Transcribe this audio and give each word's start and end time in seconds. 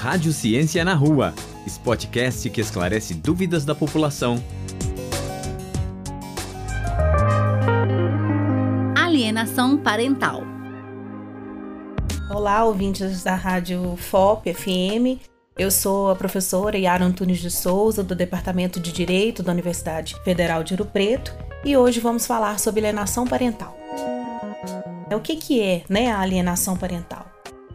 Rádio 0.00 0.32
Ciência 0.32 0.82
na 0.82 0.94
Rua, 0.94 1.34
podcast 1.84 2.48
que 2.48 2.58
esclarece 2.58 3.12
dúvidas 3.12 3.66
da 3.66 3.74
população. 3.74 4.42
Alienação 8.96 9.76
parental. 9.76 10.42
Olá, 12.30 12.64
ouvintes 12.64 13.22
da 13.22 13.34
Rádio 13.34 13.94
FOP 13.98 14.54
FM. 14.54 15.20
Eu 15.58 15.70
sou 15.70 16.10
a 16.10 16.16
professora 16.16 16.78
Yara 16.78 17.04
Antunes 17.04 17.38
de 17.38 17.50
Souza, 17.50 18.02
do 18.02 18.14
Departamento 18.14 18.80
de 18.80 18.92
Direito 18.92 19.42
da 19.42 19.52
Universidade 19.52 20.16
Federal 20.24 20.64
de 20.64 20.72
Ouro 20.72 20.86
Preto, 20.86 21.36
e 21.62 21.76
hoje 21.76 22.00
vamos 22.00 22.26
falar 22.26 22.58
sobre 22.58 22.80
alienação 22.80 23.26
parental. 23.26 23.76
O 25.14 25.20
que, 25.20 25.36
que 25.36 25.60
é 25.60 25.82
né, 25.90 26.10
a 26.10 26.20
alienação 26.20 26.74
parental? 26.74 27.29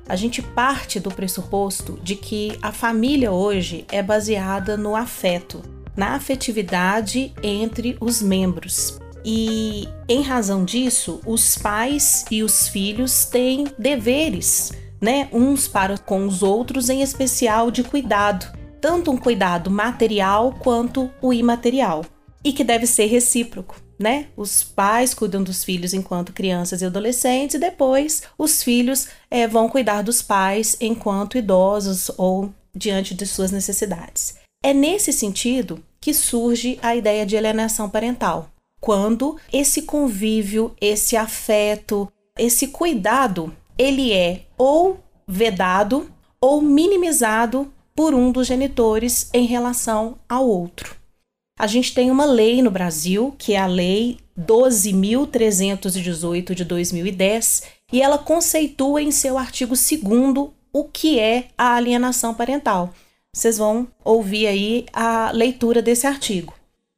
A 0.08 0.16
gente 0.16 0.42
parte 0.42 1.00
do 1.00 1.10
pressuposto 1.10 2.00
de 2.04 2.16
que 2.16 2.58
a 2.62 2.72
família 2.72 3.32
hoje 3.32 3.86
é 3.92 4.04
baseada 4.04 4.78
no 4.78 4.96
afeto, 4.96 5.64
na 5.98 6.16
afetividade 6.16 7.34
entre 7.42 7.98
os 8.00 8.22
membros. 8.22 9.00
E, 9.24 9.88
em 10.08 10.22
razão 10.22 10.64
disso, 10.64 11.20
os 11.26 11.58
pais 11.58 12.24
e 12.30 12.44
os 12.44 12.68
filhos 12.68 13.26
têm 13.26 13.66
deveres, 13.80 14.72
né, 15.02 15.28
uns 15.34 15.68
para 15.68 15.98
com 15.98 16.28
os 16.28 16.44
outros, 16.44 16.90
em 16.90 17.02
especial 17.02 17.72
de 17.72 17.84
cuidado, 17.84 18.46
tanto 18.80 19.10
um 19.10 19.18
cuidado 19.18 19.72
material 19.72 20.54
quanto 20.60 21.10
o 21.20 21.34
imaterial, 21.34 22.06
e 22.44 22.54
que 22.54 22.64
deve 22.64 22.86
ser 22.86 23.08
recíproco 23.08 23.85
né? 23.98 24.28
Os 24.36 24.64
pais 24.64 25.14
cuidam 25.14 25.44
dos 25.44 25.64
filhos 25.64 25.94
enquanto 25.94 26.34
crianças 26.34 26.82
e 26.82 26.86
adolescentes, 26.86 27.56
e 27.56 27.60
depois 27.60 28.24
os 28.38 28.62
filhos 28.62 29.08
é, 29.30 29.48
vão 29.48 29.70
cuidar 29.70 30.02
dos 30.02 30.22
pais 30.22 30.76
enquanto 30.80 31.38
idosos 31.38 32.12
ou 32.18 32.54
diante 32.76 33.14
de 33.14 33.26
suas 33.26 33.52
necessidades. 33.52 34.36
É 34.64 34.74
nesse 34.74 35.14
sentido 35.14 35.84
que 36.02 36.14
surge 36.14 36.78
a 36.82 36.96
ideia 36.96 37.26
de 37.26 37.38
alienação 37.38 37.90
parental, 37.90 38.50
quando 38.82 39.38
esse 39.52 39.84
convívio, 39.84 40.76
esse 40.80 41.16
afeto, 41.16 42.12
esse 42.38 42.68
cuidado, 42.68 43.56
ele 43.78 44.12
é 44.12 44.46
ou 44.58 45.00
vedado 45.28 46.10
ou 46.40 46.62
minimizado 46.62 47.72
por 47.96 48.14
um 48.14 48.32
dos 48.32 48.46
genitores 48.46 49.30
em 49.34 49.46
relação 49.46 50.18
ao 50.28 50.48
outro. 50.48 50.96
A 51.58 51.68
gente 51.68 51.94
tem 51.94 52.12
uma 52.12 52.26
lei 52.26 52.62
no 52.62 52.70
Brasil, 52.70 53.34
que 53.38 53.54
é 53.54 53.58
a 53.58 53.66
Lei 53.66 54.18
12.318 54.38 56.54
de 56.54 56.66
2010, 56.66 57.64
e 57.94 58.02
ela 58.02 58.18
conceitua 58.18 59.02
em 59.02 59.10
seu 59.10 59.38
artigo 59.38 59.74
2 59.74 60.02
o 60.74 60.84
que 60.84 61.18
é 61.18 61.46
a 61.58 61.76
alienação 61.76 62.34
parental. 62.34 62.94
Vocês 63.34 63.58
vão 63.58 63.88
ouvir 64.04 64.48
aí 64.48 64.86
a 64.92 65.32
leitura 65.32 65.82
desse 65.82 66.06
artigo. 66.06 66.54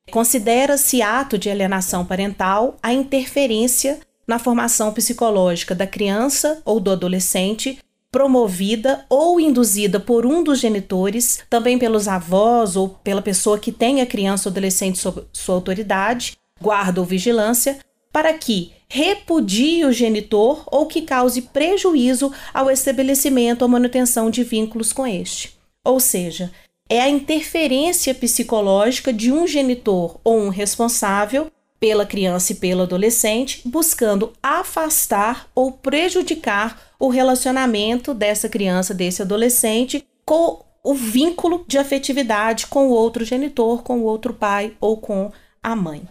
Considera-se 0.09 1.03
ato 1.03 1.37
de 1.37 1.51
alienação 1.51 2.03
parental 2.03 2.77
a 2.81 2.91
interferência 2.91 3.99
na 4.27 4.39
formação 4.39 4.91
psicológica 4.91 5.75
da 5.75 5.85
criança 5.85 6.63
ou 6.65 6.79
do 6.79 6.91
adolescente 6.91 7.77
promovida 8.11 9.05
ou 9.09 9.39
induzida 9.39 9.99
por 9.99 10.25
um 10.25 10.43
dos 10.43 10.59
genitores, 10.59 11.39
também 11.49 11.77
pelos 11.77 12.07
avós 12.07 12.75
ou 12.75 12.89
pela 12.89 13.21
pessoa 13.21 13.59
que 13.59 13.71
tem 13.71 14.01
a 14.01 14.05
criança 14.05 14.49
ou 14.49 14.51
adolescente 14.51 14.97
sob 14.97 15.23
sua 15.33 15.55
autoridade, 15.55 16.37
guarda 16.61 16.99
ou 16.99 17.05
vigilância, 17.05 17.79
para 18.11 18.33
que 18.33 18.71
repudie 18.89 19.85
o 19.85 19.91
genitor 19.91 20.63
ou 20.67 20.85
que 20.85 21.01
cause 21.01 21.41
prejuízo 21.41 22.31
ao 22.53 22.71
estabelecimento 22.71 23.61
ou 23.61 23.67
manutenção 23.67 24.29
de 24.29 24.43
vínculos 24.43 24.93
com 24.93 25.05
este. 25.05 25.57
Ou 25.83 25.99
seja, 25.99 26.51
é 26.89 27.01
a 27.01 27.09
interferência 27.09 28.15
psicológica 28.15 29.11
de 29.11 29.31
um 29.31 29.45
genitor 29.45 30.19
ou 30.23 30.39
um 30.39 30.49
responsável 30.49 31.51
pela 31.79 32.05
criança 32.05 32.53
e 32.53 32.55
pelo 32.55 32.83
adolescente, 32.83 33.61
buscando 33.65 34.33
afastar 34.41 35.47
ou 35.53 35.71
prejudicar 35.71 36.81
o 36.99 37.09
relacionamento 37.09 38.13
dessa 38.13 38.49
criança, 38.49 38.93
desse 38.93 39.21
adolescente, 39.21 40.03
com 40.25 40.65
o 40.83 40.93
vínculo 40.93 41.65
de 41.67 41.77
afetividade 41.77 42.67
com 42.67 42.87
o 42.87 42.91
outro 42.91 43.25
genitor, 43.25 43.83
com 43.83 43.99
o 43.99 44.03
outro 44.03 44.33
pai 44.33 44.73
ou 44.79 44.97
com 44.97 45.31
a 45.61 45.75
mãe. 45.75 46.07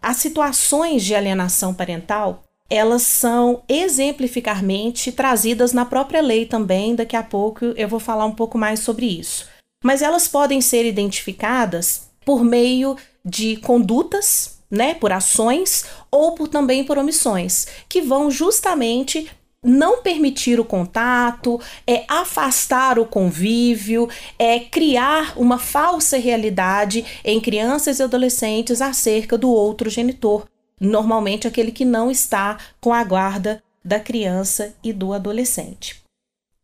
As 0.00 0.18
situações 0.18 1.02
de 1.02 1.14
alienação 1.14 1.74
parental, 1.74 2.44
elas 2.70 3.02
são 3.02 3.62
exemplificarmente 3.68 5.10
trazidas 5.10 5.72
na 5.72 5.84
própria 5.84 6.20
lei 6.20 6.46
também, 6.46 6.94
daqui 6.94 7.16
a 7.16 7.22
pouco 7.22 7.64
eu 7.76 7.88
vou 7.88 8.00
falar 8.00 8.24
um 8.24 8.32
pouco 8.32 8.56
mais 8.56 8.80
sobre 8.80 9.06
isso. 9.06 9.48
Mas 9.82 10.02
elas 10.02 10.26
podem 10.28 10.60
ser 10.60 10.84
identificadas 10.84 12.08
por 12.24 12.44
meio 12.44 12.96
de 13.24 13.56
condutas 13.56 14.55
né, 14.76 14.94
por 14.94 15.12
ações 15.12 15.84
ou 16.10 16.32
por, 16.32 16.48
também 16.48 16.84
por 16.84 16.98
omissões, 16.98 17.66
que 17.88 18.00
vão 18.00 18.30
justamente 18.30 19.28
não 19.64 20.00
permitir 20.00 20.60
o 20.60 20.64
contato, 20.64 21.60
é 21.86 22.04
afastar 22.06 22.98
o 22.98 23.06
convívio, 23.06 24.08
é 24.38 24.60
criar 24.60 25.36
uma 25.36 25.58
falsa 25.58 26.16
realidade 26.16 27.04
em 27.24 27.40
crianças 27.40 27.98
e 27.98 28.02
adolescentes 28.02 28.80
acerca 28.80 29.36
do 29.36 29.50
outro 29.50 29.90
genitor, 29.90 30.46
normalmente 30.80 31.48
aquele 31.48 31.72
que 31.72 31.84
não 31.84 32.10
está 32.10 32.58
com 32.80 32.92
a 32.92 33.02
guarda 33.02 33.60
da 33.84 33.98
criança 33.98 34.74
e 34.84 34.92
do 34.92 35.12
adolescente. 35.12 36.02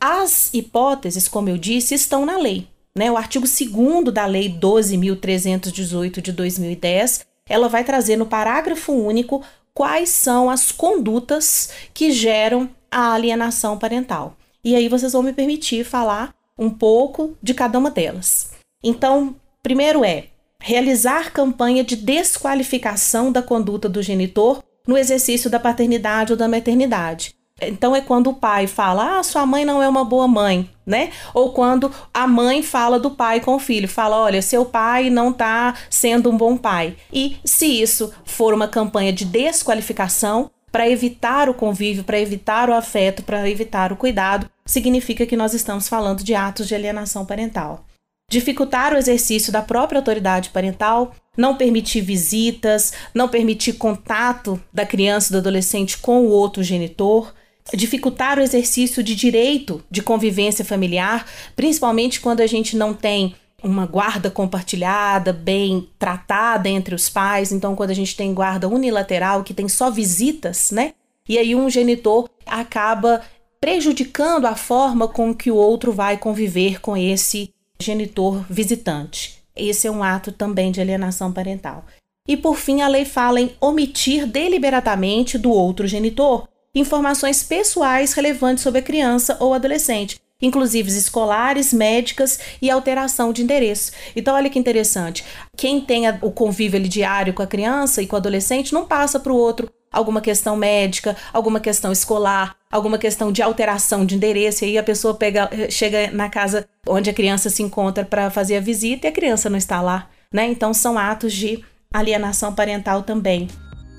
As 0.00 0.52
hipóteses, 0.52 1.28
como 1.28 1.48
eu 1.48 1.56
disse, 1.56 1.94
estão 1.94 2.26
na 2.26 2.36
lei. 2.36 2.68
Né? 2.96 3.10
O 3.10 3.16
artigo 3.16 3.46
2 3.46 4.12
da 4.12 4.26
Lei 4.26 4.50
12.318 4.50 6.20
de 6.20 6.32
2010 6.32 7.31
ela 7.52 7.68
vai 7.68 7.84
trazer 7.84 8.16
no 8.16 8.24
parágrafo 8.24 8.92
único 8.92 9.44
quais 9.74 10.08
são 10.08 10.48
as 10.48 10.72
condutas 10.72 11.68
que 11.92 12.10
geram 12.10 12.70
a 12.90 13.12
alienação 13.12 13.78
parental. 13.78 14.36
E 14.64 14.74
aí 14.74 14.88
vocês 14.88 15.12
vão 15.12 15.22
me 15.22 15.34
permitir 15.34 15.84
falar 15.84 16.34
um 16.58 16.70
pouco 16.70 17.36
de 17.42 17.52
cada 17.52 17.78
uma 17.78 17.90
delas. 17.90 18.52
Então, 18.82 19.36
primeiro 19.62 20.02
é 20.02 20.28
realizar 20.58 21.30
campanha 21.30 21.84
de 21.84 21.94
desqualificação 21.94 23.30
da 23.30 23.42
conduta 23.42 23.86
do 23.86 24.02
genitor 24.02 24.62
no 24.86 24.96
exercício 24.96 25.50
da 25.50 25.60
paternidade 25.60 26.32
ou 26.32 26.38
da 26.38 26.48
maternidade. 26.48 27.34
Então 27.68 27.94
é 27.94 28.00
quando 28.00 28.30
o 28.30 28.34
pai 28.34 28.66
fala: 28.66 29.18
"Ah, 29.18 29.22
sua 29.22 29.46
mãe 29.46 29.64
não 29.64 29.82
é 29.82 29.88
uma 29.88 30.04
boa 30.04 30.28
mãe", 30.28 30.68
né? 30.86 31.10
Ou 31.32 31.52
quando 31.52 31.90
a 32.12 32.26
mãe 32.26 32.62
fala 32.62 32.98
do 32.98 33.10
pai 33.10 33.40
com 33.40 33.54
o 33.54 33.60
filho, 33.60 33.88
fala: 33.88 34.16
"Olha, 34.16 34.42
seu 34.42 34.64
pai 34.64 35.10
não 35.10 35.30
está 35.30 35.74
sendo 35.90 36.30
um 36.30 36.36
bom 36.36 36.56
pai". 36.56 36.96
E 37.12 37.36
se 37.44 37.66
isso 37.66 38.12
for 38.24 38.52
uma 38.54 38.68
campanha 38.68 39.12
de 39.12 39.24
desqualificação 39.24 40.50
para 40.70 40.88
evitar 40.88 41.48
o 41.50 41.54
convívio, 41.54 42.02
para 42.02 42.18
evitar 42.18 42.70
o 42.70 42.74
afeto, 42.74 43.22
para 43.22 43.48
evitar 43.48 43.92
o 43.92 43.96
cuidado, 43.96 44.48
significa 44.64 45.26
que 45.26 45.36
nós 45.36 45.52
estamos 45.52 45.86
falando 45.86 46.24
de 46.24 46.34
atos 46.34 46.66
de 46.66 46.74
alienação 46.74 47.26
parental. 47.26 47.84
Dificultar 48.30 48.94
o 48.94 48.96
exercício 48.96 49.52
da 49.52 49.60
própria 49.60 49.98
autoridade 49.98 50.48
parental, 50.48 51.14
não 51.36 51.54
permitir 51.54 52.00
visitas, 52.00 52.94
não 53.14 53.28
permitir 53.28 53.74
contato 53.74 54.58
da 54.72 54.86
criança 54.86 55.28
e 55.28 55.32
do 55.32 55.38
adolescente 55.38 55.98
com 55.98 56.22
o 56.22 56.30
outro 56.30 56.62
genitor, 56.62 57.34
dificultar 57.74 58.38
o 58.38 58.42
exercício 58.42 59.02
de 59.02 59.14
direito 59.14 59.82
de 59.90 60.02
convivência 60.02 60.64
familiar, 60.64 61.26
principalmente 61.54 62.20
quando 62.20 62.40
a 62.40 62.46
gente 62.46 62.76
não 62.76 62.92
tem 62.92 63.34
uma 63.62 63.86
guarda 63.86 64.30
compartilhada, 64.30 65.32
bem 65.32 65.88
tratada 65.98 66.68
entre 66.68 66.94
os 66.94 67.08
pais. 67.08 67.52
Então, 67.52 67.76
quando 67.76 67.90
a 67.90 67.94
gente 67.94 68.16
tem 68.16 68.34
guarda 68.34 68.68
unilateral, 68.68 69.44
que 69.44 69.54
tem 69.54 69.68
só 69.68 69.90
visitas, 69.90 70.70
né? 70.70 70.92
E 71.28 71.38
aí 71.38 71.54
um 71.54 71.70
genitor 71.70 72.28
acaba 72.44 73.22
prejudicando 73.60 74.46
a 74.46 74.56
forma 74.56 75.06
com 75.06 75.32
que 75.32 75.50
o 75.50 75.56
outro 75.56 75.92
vai 75.92 76.16
conviver 76.16 76.80
com 76.80 76.96
esse 76.96 77.50
genitor 77.80 78.44
visitante. 78.50 79.38
Esse 79.54 79.86
é 79.86 79.90
um 79.90 80.02
ato 80.02 80.32
também 80.32 80.72
de 80.72 80.80
alienação 80.80 81.32
parental. 81.32 81.84
E 82.26 82.36
por 82.36 82.56
fim, 82.56 82.80
a 82.80 82.88
lei 82.88 83.04
fala 83.04 83.40
em 83.40 83.52
omitir 83.60 84.26
deliberadamente 84.26 85.38
do 85.38 85.50
outro 85.50 85.86
genitor 85.86 86.48
informações 86.74 87.42
pessoais 87.42 88.12
relevantes 88.14 88.62
sobre 88.62 88.80
a 88.80 88.82
criança 88.82 89.36
ou 89.40 89.52
adolescente, 89.52 90.20
inclusive 90.40 90.90
escolares, 90.90 91.72
médicas 91.72 92.38
e 92.60 92.70
alteração 92.70 93.32
de 93.32 93.42
endereço. 93.42 93.92
Então, 94.16 94.34
olha 94.34 94.50
que 94.50 94.58
interessante. 94.58 95.24
Quem 95.56 95.80
tem 95.80 96.04
o 96.22 96.30
convívio 96.30 96.78
ali, 96.78 96.88
diário 96.88 97.34
com 97.34 97.42
a 97.42 97.46
criança 97.46 98.02
e 98.02 98.06
com 98.06 98.16
o 98.16 98.18
adolescente 98.18 98.72
não 98.72 98.86
passa 98.86 99.20
para 99.20 99.32
o 99.32 99.36
outro 99.36 99.70
alguma 99.92 100.22
questão 100.22 100.56
médica, 100.56 101.14
alguma 101.32 101.60
questão 101.60 101.92
escolar, 101.92 102.56
alguma 102.70 102.96
questão 102.96 103.30
de 103.30 103.42
alteração 103.42 104.06
de 104.06 104.14
endereço, 104.14 104.64
e 104.64 104.68
aí 104.68 104.78
a 104.78 104.82
pessoa 104.82 105.12
pega, 105.12 105.50
chega 105.68 106.10
na 106.10 106.30
casa 106.30 106.66
onde 106.88 107.10
a 107.10 107.12
criança 107.12 107.50
se 107.50 107.62
encontra 107.62 108.04
para 108.04 108.30
fazer 108.30 108.56
a 108.56 108.60
visita 108.60 109.06
e 109.06 109.10
a 109.10 109.12
criança 109.12 109.50
não 109.50 109.58
está 109.58 109.82
lá, 109.82 110.08
né? 110.32 110.46
Então 110.46 110.72
são 110.72 110.98
atos 110.98 111.34
de 111.34 111.62
alienação 111.92 112.54
parental 112.54 113.02
também. 113.02 113.48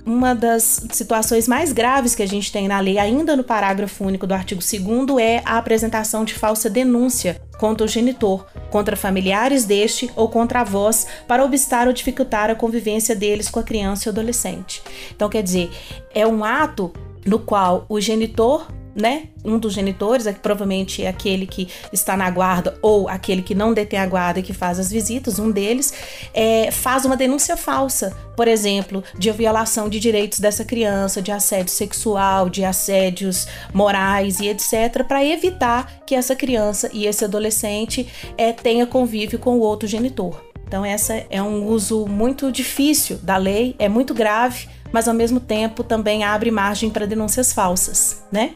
Uma 0.05 0.35
das 0.35 0.85
situações 0.91 1.47
mais 1.47 1.71
graves 1.71 2.13
que 2.13 2.21
a 2.21 2.27
gente 2.27 2.51
tem 2.51 2.67
na 2.67 2.79
lei, 2.79 2.99
ainda 2.99 3.37
no 3.37 3.43
parágrafo 3.43 4.03
único 4.03 4.27
do 4.27 4.33
artigo 4.33 4.61
2, 4.61 5.21
é 5.21 5.41
a 5.45 5.57
apresentação 5.57 6.25
de 6.25 6.33
falsa 6.33 6.69
denúncia 6.69 7.41
contra 7.57 7.85
o 7.85 7.87
genitor, 7.87 8.45
contra 8.69 8.97
familiares 8.97 9.63
deste 9.63 10.11
ou 10.15 10.27
contra 10.27 10.59
avós, 10.59 11.07
para 11.25 11.45
obstar 11.45 11.87
ou 11.87 11.93
dificultar 11.93 12.49
a 12.49 12.55
convivência 12.55 13.15
deles 13.15 13.49
com 13.49 13.59
a 13.59 13.63
criança 13.63 14.07
e 14.07 14.09
adolescente. 14.09 14.83
Então, 15.15 15.29
quer 15.29 15.41
dizer, 15.41 15.71
é 16.13 16.27
um 16.27 16.43
ato 16.43 16.91
no 17.25 17.39
qual 17.39 17.85
o 17.87 18.01
genitor 18.01 18.67
né? 18.95 19.29
Um 19.43 19.57
dos 19.57 19.73
genitores, 19.73 20.27
é, 20.27 20.33
provavelmente 20.33 21.03
é 21.03 21.07
aquele 21.07 21.47
que 21.47 21.67
está 21.91 22.15
na 22.15 22.29
guarda 22.29 22.77
ou 22.81 23.09
aquele 23.09 23.41
que 23.41 23.55
não 23.55 23.73
detém 23.73 23.99
a 23.99 24.05
guarda 24.05 24.39
e 24.39 24.43
que 24.43 24.53
faz 24.53 24.79
as 24.79 24.91
visitas, 24.91 25.39
um 25.39 25.51
deles, 25.51 25.93
é, 26.33 26.69
faz 26.71 27.05
uma 27.05 27.17
denúncia 27.17 27.57
falsa, 27.57 28.15
por 28.35 28.47
exemplo, 28.47 29.03
de 29.17 29.31
violação 29.31 29.89
de 29.89 29.99
direitos 29.99 30.39
dessa 30.39 30.63
criança, 30.63 31.21
de 31.21 31.31
assédio 31.31 31.73
sexual, 31.73 32.49
de 32.49 32.63
assédios 32.63 33.47
morais 33.73 34.39
e 34.39 34.47
etc., 34.47 35.03
para 35.07 35.23
evitar 35.23 36.03
que 36.05 36.15
essa 36.15 36.35
criança 36.35 36.89
e 36.93 37.05
esse 37.05 37.25
adolescente 37.25 38.07
é, 38.37 38.51
tenha 38.51 38.85
convívio 38.85 39.39
com 39.39 39.57
o 39.57 39.59
outro 39.59 39.87
genitor. 39.87 40.41
Então, 40.67 40.83
essa 40.83 41.23
é 41.29 41.41
um 41.41 41.67
uso 41.67 42.07
muito 42.07 42.51
difícil 42.51 43.17
da 43.17 43.37
lei, 43.37 43.75
é 43.77 43.87
muito 43.87 44.13
grave, 44.13 44.67
mas 44.91 45.07
ao 45.07 45.13
mesmo 45.13 45.39
tempo 45.39 45.83
também 45.83 46.23
abre 46.23 46.49
margem 46.49 46.89
para 46.89 47.05
denúncias 47.05 47.53
falsas, 47.53 48.23
né? 48.31 48.53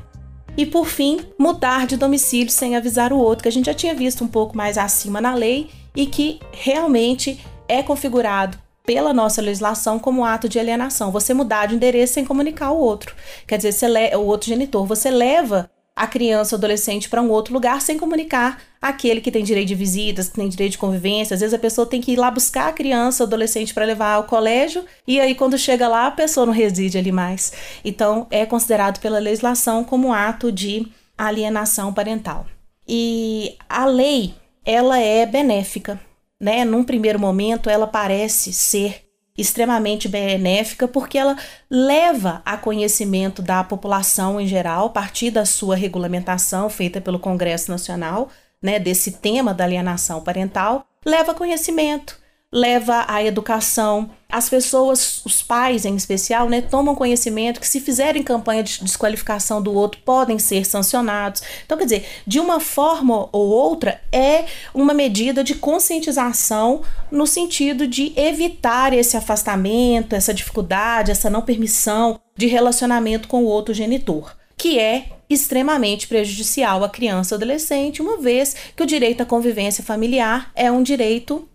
E 0.57 0.65
por 0.65 0.87
fim, 0.87 1.19
mudar 1.37 1.85
de 1.85 1.95
domicílio 1.95 2.51
sem 2.51 2.75
avisar 2.75 3.13
o 3.13 3.19
outro, 3.19 3.43
que 3.43 3.49
a 3.49 3.51
gente 3.51 3.67
já 3.67 3.75
tinha 3.75 3.93
visto 3.93 4.23
um 4.23 4.27
pouco 4.27 4.57
mais 4.57 4.77
acima 4.77 5.21
na 5.21 5.35
lei 5.35 5.69
e 5.95 6.07
que 6.07 6.39
realmente 6.51 7.39
é 7.67 7.83
configurado 7.83 8.57
pela 8.83 9.13
nossa 9.13 9.41
legislação 9.41 9.99
como 9.99 10.25
ato 10.25 10.49
de 10.49 10.57
alienação. 10.57 11.11
Você 11.11 11.33
mudar 11.33 11.67
de 11.67 11.75
endereço 11.75 12.15
sem 12.15 12.25
comunicar 12.25 12.71
o 12.71 12.79
outro. 12.79 13.13
Quer 13.45 13.57
dizer, 13.57 14.17
o 14.17 14.21
outro 14.21 14.47
genitor, 14.47 14.85
você 14.85 15.11
leva 15.11 15.69
a 15.97 16.05
criança 16.05 16.55
ou 16.55 16.57
adolescente 16.57 17.09
para 17.09 17.23
um 17.23 17.29
outro 17.31 17.51
lugar 17.51 17.81
sem 17.81 17.97
comunicar 17.97 18.61
aquele 18.79 19.19
que 19.19 19.31
tem 19.31 19.43
direito 19.43 19.69
de 19.69 19.73
visitas, 19.73 20.29
que 20.29 20.35
tem 20.35 20.47
direito 20.47 20.73
de 20.73 20.77
convivência. 20.77 21.33
Às 21.33 21.39
vezes 21.39 21.55
a 21.55 21.59
pessoa 21.59 21.87
tem 21.87 21.99
que 21.99 22.11
ir 22.11 22.17
lá 22.17 22.29
buscar 22.29 22.67
a 22.67 22.71
criança 22.71 23.23
ou 23.23 23.27
adolescente 23.27 23.73
para 23.73 23.83
levar 23.83 24.13
ao 24.13 24.25
colégio 24.25 24.85
e 25.07 25.19
aí 25.19 25.33
quando 25.33 25.57
chega 25.57 25.87
lá 25.87 26.05
a 26.05 26.11
pessoa 26.11 26.45
não 26.45 26.53
reside 26.53 26.99
ali 26.99 27.11
mais. 27.11 27.51
Então 27.83 28.27
é 28.29 28.45
considerado 28.45 28.99
pela 28.99 29.17
legislação 29.17 29.83
como 29.83 30.13
ato 30.13 30.51
de 30.51 30.85
alienação 31.17 31.91
parental. 31.91 32.45
E 32.87 33.57
a 33.67 33.85
lei, 33.85 34.35
ela 34.63 34.99
é 34.99 35.25
benéfica, 35.25 35.99
né? 36.39 36.63
Num 36.63 36.83
primeiro 36.83 37.19
momento 37.19 37.71
ela 37.71 37.87
parece 37.87 38.53
ser 38.53 39.06
extremamente 39.37 40.07
benéfica 40.07 40.87
porque 40.87 41.17
ela 41.17 41.37
leva 41.69 42.41
a 42.43 42.57
conhecimento 42.57 43.41
da 43.41 43.63
população 43.63 44.41
em 44.41 44.47
geral, 44.47 44.87
a 44.87 44.89
partir 44.89 45.31
da 45.31 45.45
sua 45.45 45.75
regulamentação 45.75 46.69
feita 46.69 46.99
pelo 46.99 47.19
Congresso 47.19 47.69
Nacional, 47.69 48.29
né, 48.61 48.79
desse 48.79 49.11
tema 49.11 49.53
da 49.53 49.63
alienação 49.63 50.21
parental, 50.21 50.85
leva 51.05 51.33
conhecimento 51.33 52.17
leva 52.51 53.05
à 53.07 53.23
educação. 53.23 54.09
As 54.29 54.49
pessoas, 54.49 55.21
os 55.25 55.41
pais 55.41 55.85
em 55.85 55.95
especial, 55.95 56.49
né, 56.49 56.61
tomam 56.61 56.95
conhecimento 56.95 57.59
que 57.59 57.67
se 57.67 57.79
fizerem 57.79 58.23
campanha 58.23 58.63
de 58.63 58.83
desqualificação 58.83 59.61
do 59.61 59.73
outro 59.73 60.01
podem 60.03 60.37
ser 60.39 60.65
sancionados. 60.65 61.41
Então, 61.65 61.77
quer 61.77 61.85
dizer, 61.85 62.05
de 62.25 62.39
uma 62.39 62.59
forma 62.59 63.29
ou 63.31 63.47
outra, 63.47 64.01
é 64.11 64.45
uma 64.73 64.93
medida 64.93 65.43
de 65.43 65.55
conscientização 65.55 66.81
no 67.11 67.27
sentido 67.27 67.87
de 67.87 68.13
evitar 68.17 68.93
esse 68.93 69.15
afastamento, 69.15 70.13
essa 70.13 70.33
dificuldade, 70.33 71.11
essa 71.11 71.29
não 71.29 71.41
permissão 71.41 72.19
de 72.35 72.47
relacionamento 72.47 73.27
com 73.27 73.43
o 73.43 73.47
outro 73.47 73.73
genitor, 73.73 74.35
que 74.57 74.79
é 74.79 75.05
extremamente 75.29 76.07
prejudicial 76.07 76.83
à 76.83 76.89
criança 76.89 77.35
ou 77.35 77.37
adolescente, 77.37 78.01
uma 78.01 78.17
vez 78.17 78.55
que 78.75 78.83
o 78.83 78.85
direito 78.85 79.21
à 79.21 79.25
convivência 79.25 79.83
familiar 79.83 80.51
é 80.55 80.71
um 80.71 80.81
direito 80.81 81.47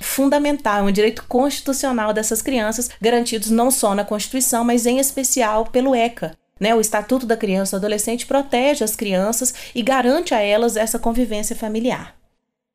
fundamental, 0.00 0.84
um 0.84 0.90
direito 0.90 1.24
constitucional 1.28 2.12
dessas 2.12 2.42
crianças, 2.42 2.90
garantidos 3.00 3.50
não 3.50 3.70
só 3.70 3.94
na 3.94 4.04
Constituição, 4.04 4.64
mas 4.64 4.86
em 4.86 4.98
especial 4.98 5.66
pelo 5.66 5.94
ECA. 5.94 6.36
Né? 6.58 6.74
O 6.74 6.80
Estatuto 6.80 7.26
da 7.26 7.36
Criança 7.36 7.76
e 7.76 7.78
do 7.78 7.80
Adolescente 7.80 8.26
protege 8.26 8.82
as 8.82 8.96
crianças 8.96 9.54
e 9.74 9.82
garante 9.82 10.34
a 10.34 10.40
elas 10.40 10.76
essa 10.76 10.98
convivência 10.98 11.54
familiar. 11.54 12.16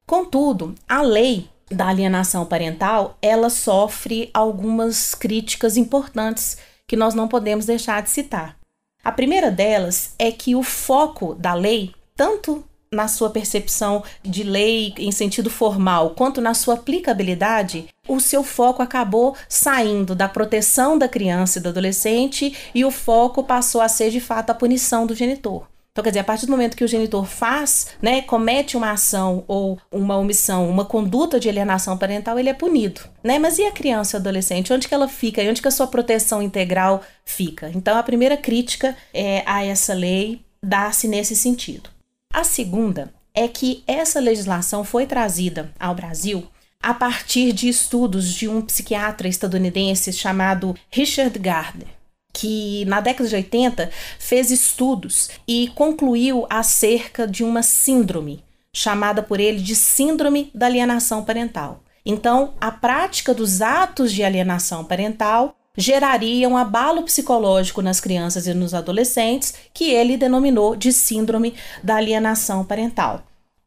Contudo, 0.07 0.75
a 0.88 1.01
lei 1.01 1.50
da 1.69 1.88
alienação 1.88 2.45
parental, 2.45 3.18
ela 3.22 3.50
sofre 3.50 4.30
algumas 4.33 5.16
críticas 5.16 5.77
importantes 5.77 6.57
que 6.88 6.95
nós 6.95 7.13
não 7.13 7.27
podemos 7.27 7.66
deixar 7.66 8.01
de 8.01 8.10
citar. 8.10 8.57
A 9.04 9.12
primeira 9.12 9.51
delas 9.51 10.13
é 10.18 10.31
que 10.31 10.56
o 10.56 10.63
foco 10.63 11.36
da 11.36 11.54
lei, 11.54 11.94
tanto 12.16 12.63
na 12.92 13.08
sua 13.08 13.30
percepção 13.30 14.04
de 14.24 14.44
lei 14.44 14.94
em 14.98 15.12
sentido 15.12 15.50
formal, 15.50 16.12
quanto 16.12 16.42
na 16.42 16.54
sua 16.54 16.76
aplicabilidade, 16.76 17.88
o 18.08 18.20
seu 18.20 18.44
foco 18.44 18.82
acabou 18.82 19.36
saindo 19.50 20.16
da 20.16 20.30
proteção 20.30 20.98
da 20.98 21.08
criança 21.08 21.60
e 21.60 21.62
do 21.62 21.70
adolescente 21.70 22.56
e 22.74 22.86
o 22.86 22.92
foco 22.92 23.44
passou 23.44 23.82
a 23.82 23.90
ser 23.90 24.10
de 24.12 24.22
fato 24.22 24.50
a 24.50 24.54
punição 24.54 25.06
do 25.06 25.16
genitor. 25.16 25.68
Então, 25.96 26.04
quer 26.04 26.10
dizer, 26.10 26.20
a 26.20 26.26
partir 26.26 26.46
do 26.46 26.52
momento 26.52 26.76
que 26.76 26.84
o 26.84 26.88
genitor 26.90 27.26
faz, 27.26 27.88
né, 28.02 28.22
comete 28.22 28.76
uma 28.76 28.92
ação 28.92 29.46
ou 29.48 29.80
uma 29.90 30.18
omissão, 30.18 30.70
uma 30.70 30.84
conduta 30.84 31.40
de 31.40 31.48
alienação 31.48 31.98
parental, 31.98 32.38
ele 32.38 32.50
é 32.50 32.54
punido, 32.54 33.00
né? 33.24 33.40
Mas 33.40 33.58
e 33.60 33.66
a 33.66 33.72
criança 33.72 34.14
e 34.14 34.18
o 34.18 34.20
adolescente? 34.20 34.74
Onde 34.74 34.90
que 34.90 34.94
ela 34.94 35.08
fica? 35.08 35.42
E 35.42 35.50
onde 35.50 35.62
que 35.62 35.70
a 35.70 35.72
sua 35.72 35.88
proteção 35.88 36.42
integral 36.42 37.02
fica? 37.24 37.72
Então, 37.74 37.98
a 37.98 38.04
primeira 38.04 38.36
crítica 38.36 38.94
é, 39.14 39.42
a 39.46 39.64
essa 39.64 39.94
lei 39.94 40.42
dá-se 40.62 41.08
nesse 41.08 41.34
sentido. 41.34 41.94
A 42.36 42.44
segunda 42.44 43.14
é 43.34 43.48
que 43.48 43.82
essa 43.88 44.20
legislação 44.20 44.84
foi 44.84 45.06
trazida 45.06 45.72
ao 45.80 45.96
Brasil 45.96 46.46
a 46.84 46.94
partir 46.94 47.54
de 47.54 47.70
estudos 47.70 48.34
de 48.34 48.46
um 48.50 48.62
psiquiatra 48.62 49.30
estadunidense 49.30 50.12
chamado 50.12 50.76
Richard 50.92 51.40
Gardner, 51.40 51.88
que 52.34 52.84
na 52.88 53.00
década 53.00 53.30
de 53.30 53.36
80 53.36 53.90
fez 54.20 54.52
estudos 54.52 55.30
e 55.48 55.72
concluiu 55.76 56.46
acerca 56.50 57.26
de 57.26 57.42
uma 57.42 57.64
síndrome 57.64 58.44
chamada 58.74 59.24
por 59.24 59.40
ele 59.40 59.62
de 59.62 59.74
síndrome 59.74 60.52
da 60.54 60.66
alienação 60.66 61.24
parental. 61.24 61.86
Então, 62.06 62.54
a 62.60 62.70
prática 62.70 63.34
dos 63.34 63.62
atos 63.62 64.12
de 64.12 64.26
alienação 64.26 64.84
parental 64.84 65.56
geraria 65.77 66.48
um 66.48 66.57
abalo 66.57 67.04
psicológico 67.04 67.81
nas 67.81 68.00
crianças 68.00 68.48
e 68.48 68.54
nos 68.54 68.74
adolescentes, 68.74 69.54
que 69.74 69.92
ele 69.92 70.18
denominou 70.18 70.75
de 70.75 70.92
síndrome 70.92 71.54
da 71.83 71.95
alienação 71.95 72.63
parental. 72.63 73.24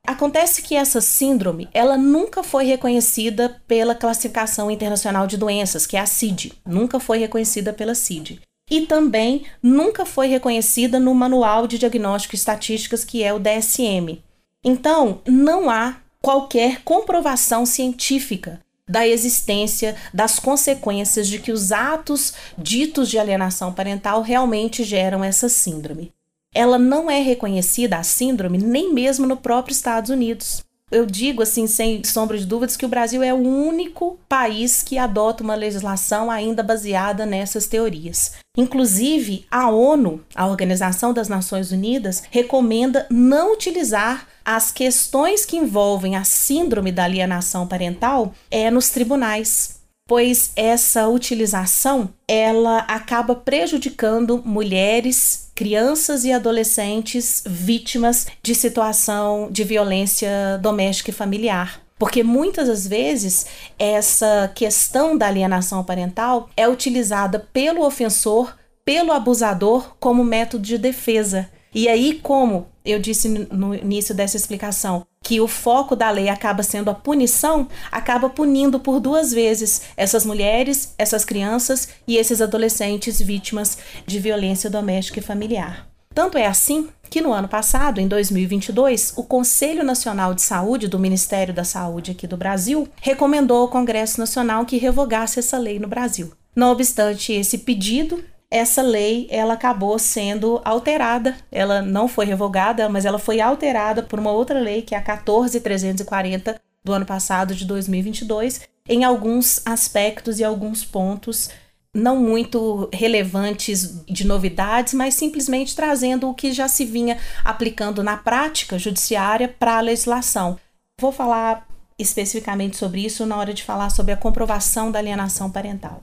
Acontece 0.07 0.63
que 0.63 0.75
essa 0.75 1.03
síndrome, 1.03 1.69
ela 1.73 1.99
nunca 1.99 2.43
foi 2.43 2.65
reconhecida 2.65 3.61
pela 3.69 3.95
Classificação 3.95 4.71
Internacional 4.71 5.27
de 5.27 5.37
Doenças, 5.37 5.87
que 5.87 5.99
é 5.99 6.01
a 6.01 6.07
CID, 6.07 6.55
nunca 6.67 6.99
foi 6.99 7.19
reconhecida 7.19 7.75
pela 7.75 7.95
CID. 7.95 8.41
E 8.71 8.83
também 8.83 9.45
nunca 9.63 10.07
foi 10.07 10.27
reconhecida 10.29 10.99
no 10.99 11.15
Manual 11.15 11.67
de 11.67 11.79
Diagnóstico 11.79 12.35
e 12.35 12.39
Estatísticas, 12.39 13.05
que 13.05 13.23
é 13.23 13.33
o 13.35 13.39
DSM. 13.39 14.23
Então, 14.65 15.21
não 15.27 15.69
há 15.69 15.97
qualquer 16.23 16.83
comprovação 16.83 17.65
científica 17.65 18.61
da 18.89 19.07
existência 19.07 19.95
das 20.13 20.39
consequências 20.39 21.29
de 21.29 21.39
que 21.39 21.53
os 21.53 21.73
atos 21.73 22.33
ditos 22.57 23.09
de 23.09 23.19
alienação 23.19 23.73
parental 23.73 24.23
realmente 24.23 24.83
geram 24.85 25.23
essa 25.23 25.49
síndrome. 25.49 26.13
Ela 26.55 26.79
não 26.79 27.11
é 27.11 27.21
reconhecida, 27.21 27.99
a 27.99 28.03
síndrome, 28.03 28.59
nem 28.59 28.93
mesmo 28.93 29.27
no 29.27 29.37
próprio 29.37 29.73
Estados 29.73 30.11
Unidos. 30.11 30.65
Eu 30.91 31.05
digo 31.05 31.43
assim, 31.43 31.67
sem 31.67 32.03
sombra 32.03 32.39
de 32.39 32.47
dúvidas, 32.47 32.77
que 32.77 32.87
o 32.87 32.89
Brasil 32.89 33.23
é 33.23 33.33
o 33.33 33.37
único 33.37 34.19
país 34.29 34.83
que 34.83 34.97
adota 34.97 35.45
uma 35.45 35.55
legislação 35.55 36.31
ainda 36.31 36.63
baseada 36.63 37.27
nessas 37.27 37.67
teorias. 37.67 38.33
Inclusive, 38.57 39.45
a 39.51 39.71
ONU, 39.71 40.25
a 40.35 40.47
Organização 40.47 41.13
das 41.13 41.29
Nações 41.29 41.71
Unidas, 41.73 42.23
recomenda 42.31 43.07
não 43.11 43.53
utilizar 43.53 44.27
as 44.45 44.71
questões 44.71 45.45
que 45.45 45.57
envolvem 45.57 46.17
a 46.17 46.25
síndrome 46.25 46.91
da 46.91 47.05
alienação 47.05 47.67
parental 47.67 48.33
é 48.51 48.71
nos 48.71 48.89
tribunais 48.89 49.79
pois 50.09 50.53
essa 50.57 51.07
utilização 51.07 52.09
ela 52.27 52.79
acaba 52.79 53.35
prejudicando 53.35 54.43
mulheres, 54.43 55.48
crianças 55.59 56.25
e 56.25 56.31
adolescentes 56.31 57.43
vítimas 57.45 58.29
de 58.41 58.55
situação 58.55 59.49
de 59.51 59.65
violência 59.65 60.57
doméstica 60.63 61.11
e 61.11 61.13
familiar. 61.13 61.83
Porque 61.99 62.23
muitas 62.23 62.69
das 62.69 62.87
vezes 62.87 63.45
essa 63.77 64.53
questão 64.55 65.19
da 65.19 65.27
alienação 65.27 65.83
parental 65.83 66.49
é 66.57 66.69
utilizada 66.69 67.41
pelo 67.53 67.85
ofensor, 67.85 68.57
pelo 68.85 69.11
abusador, 69.11 69.97
como 69.99 70.23
método 70.23 70.63
de 70.63 70.79
defesa. 70.79 71.51
E 71.75 71.89
aí, 71.89 72.21
como 72.23 72.69
eu 72.85 73.01
disse 73.01 73.29
no 73.29 73.75
início 73.75 74.15
dessa 74.15 74.37
explicação, 74.37 75.08
que 75.29 75.43
o 75.43 75.47
foco 75.47 75.95
da 75.95 76.11
lei 76.11 76.31
acaba 76.31 76.63
sendo 76.63 76.89
a 76.89 76.95
punição, 76.95 77.69
acaba 77.93 78.31
punindo 78.31 78.81
por 78.81 78.99
duas 78.99 79.31
vezes 79.31 79.83
essas 79.95 80.25
mulheres, 80.25 80.95
essas 80.97 81.23
crianças 81.23 81.91
e 82.07 82.17
esses 82.17 82.41
adolescentes 82.41 83.21
vítimas 83.21 83.77
de 84.07 84.19
violência 84.19 84.71
doméstica 84.71 85.19
e 85.19 85.23
familiar. 85.23 85.87
Tanto 86.15 86.39
é 86.39 86.47
assim 86.47 86.89
que 87.11 87.21
no 87.21 87.31
ano 87.31 87.47
passado, 87.47 88.01
em 88.01 88.09
2022, 88.09 89.13
o 89.19 89.23
Conselho 89.23 89.85
Nacional 89.85 90.33
de 90.33 90.41
Saúde 90.41 90.89
do 90.89 90.99
Ministério 90.99 91.53
da 91.53 91.63
Saúde 91.63 92.13
aqui 92.13 92.27
do 92.27 92.39
Brasil 92.39 92.89
recomendou 93.03 93.61
ao 93.61 93.69
Congresso 93.69 94.19
Nacional 94.19 94.65
que 94.65 94.79
revogasse 94.79 95.39
essa 95.39 95.59
lei 95.59 95.79
no 95.79 95.89
Brasil. 95.89 96.33
Não 96.57 96.73
obstante 96.73 97.35
esse 97.35 97.59
pedido, 97.59 98.25
essa 98.51 98.81
lei 98.81 99.27
ela 99.31 99.55
acabou 99.55 99.99
sendo 99.99 100.61
alterada. 100.65 101.37
Ela 101.53 101.83
não 101.83 102.09
foi 102.09 102.25
revogada, 102.25 102.89
mas 102.89 103.05
ela 103.05 103.19
foi 103.19 103.41
alterada 103.41 104.03
por 104.03 104.19
uma 104.19 104.33
outra 104.33 104.59
lei, 104.59 104.83
que 104.83 104.95
é 104.95 104.99
a 104.99 105.03
14340 105.03 106.61
do 106.85 106.93
ano 106.93 107.05
passado, 107.05 107.55
de 107.55 107.65
2022, 107.65 108.63
em 108.89 109.05
alguns 109.05 109.61
aspectos 109.67 110.39
e 110.39 110.45
alguns 110.45 110.85
pontos 110.85 111.51
não 111.95 112.17
muito 112.17 112.89
relevantes 112.93 114.05
de 114.05 114.27
novidades, 114.27 114.95
mas 114.95 115.15
simplesmente 115.15 115.75
trazendo 115.75 116.29
o 116.29 116.35
que 116.35 116.53
já 116.53 116.69
se 116.69 116.85
vinha 116.85 117.19
aplicando 117.45 118.03
na 118.03 118.17
prática 118.17 118.79
judiciária 118.79 119.49
para 119.49 119.79
a 119.79 119.81
legislação. 119.81 120.59
Vou 121.01 121.13
falar 121.13 121.67
especificamente 121.99 122.77
sobre 122.77 123.05
isso 123.05 123.27
na 123.27 123.37
hora 123.37 123.53
de 123.53 123.65
falar 123.65 123.91
sobre 123.91 124.13
a 124.13 124.17
comprovação 124.17 124.91
da 124.91 124.99
alienação 124.99 125.51
parental. 125.51 126.03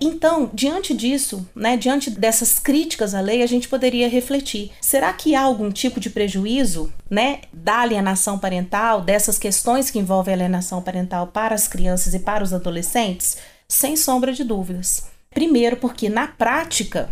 Então, 0.00 0.50
diante 0.54 0.94
disso, 0.94 1.46
né, 1.54 1.76
diante 1.76 2.10
dessas 2.10 2.58
críticas 2.58 3.14
à 3.14 3.20
lei, 3.20 3.42
a 3.42 3.46
gente 3.46 3.68
poderia 3.68 4.08
refletir: 4.08 4.72
será 4.80 5.12
que 5.12 5.34
há 5.34 5.42
algum 5.42 5.70
tipo 5.70 6.00
de 6.00 6.08
prejuízo, 6.08 6.90
né, 7.10 7.42
da 7.52 7.80
alienação 7.80 8.38
parental, 8.38 9.02
dessas 9.02 9.38
questões 9.38 9.90
que 9.90 9.98
envolvem 9.98 10.32
alienação 10.32 10.80
parental 10.80 11.26
para 11.26 11.54
as 11.54 11.68
crianças 11.68 12.14
e 12.14 12.20
para 12.20 12.42
os 12.42 12.54
adolescentes? 12.54 13.36
Sem 13.68 13.94
sombra 13.94 14.32
de 14.32 14.42
dúvidas. 14.42 15.04
Primeiro, 15.30 15.76
porque 15.76 16.08
na 16.08 16.26
prática, 16.26 17.10